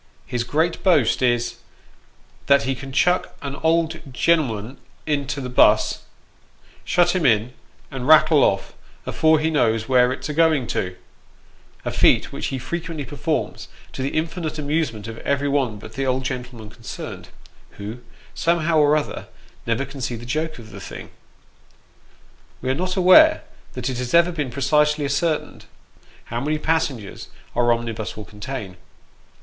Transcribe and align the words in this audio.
His 0.25 0.43
great 0.43 0.81
boast 0.81 1.21
is," 1.21 1.57
that 2.47 2.63
he 2.63 2.73
can 2.73 2.91
chuck 2.91 3.35
an 3.43 3.55
old 3.57 3.99
gen'lm'n 4.11 4.77
into 5.05 5.39
the 5.39 5.47
buss, 5.49 6.05
shut 6.83 7.15
him 7.15 7.23
in, 7.23 7.53
and 7.91 8.07
rattle 8.07 8.43
off, 8.43 8.73
afore 9.05 9.37
he 9.37 9.51
knows 9.51 9.87
where 9.87 10.11
it's 10.11 10.27
a 10.27 10.33
going 10.33 10.65
to" 10.73 10.95
a 11.85 11.91
feat 11.91 12.31
which 12.33 12.47
he 12.47 12.57
frequently 12.57 13.05
performs, 13.05 13.67
to 13.93 14.01
the 14.01 14.09
infinite 14.17 14.57
amusement 14.57 15.07
of 15.07 15.19
every 15.19 15.47
one 15.47 15.77
but 15.77 15.93
the 15.93 16.07
old 16.07 16.25
gentleman 16.25 16.71
concerned, 16.71 17.29
who, 17.77 17.99
somehow 18.33 18.79
or 18.79 18.97
other, 18.97 19.27
never 19.67 19.85
can 19.85 20.01
see 20.01 20.15
the 20.15 20.25
joke 20.25 20.57
of 20.57 20.71
the 20.71 20.81
thing. 20.81 21.11
We 22.59 22.71
are 22.71 22.73
not 22.73 22.95
aware 22.95 23.43
that 23.73 23.87
it 23.87 23.99
has 23.99 24.15
ever 24.15 24.31
been 24.31 24.49
precisely 24.49 25.05
ascertained, 25.05 25.65
how 26.25 26.41
many 26.41 26.57
passengers 26.57 27.27
our 27.55 27.71
omnibus 27.71 28.17
will 28.17 28.25
contain. 28.25 28.77